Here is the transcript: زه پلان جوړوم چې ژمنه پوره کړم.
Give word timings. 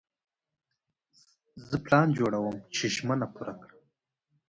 زه 1.67 1.75
پلان 1.85 2.07
جوړوم 2.17 2.55
چې 2.75 2.85
ژمنه 2.95 3.27
پوره 3.33 3.53
کړم. 3.61 3.81